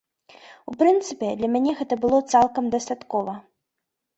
У 0.71 0.73
прынцыпе, 0.79 1.29
для 1.41 1.49
мяне 1.55 1.71
гэта 1.81 1.99
было 2.07 2.19
цалкам 2.35 2.73
дастаткова. 2.77 3.33